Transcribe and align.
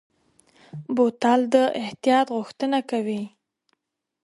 بوتل 0.95 1.39
د 1.53 1.55
احتیاط 1.81 2.27
غوښتنه 2.37 2.79
کوي. 2.91 3.21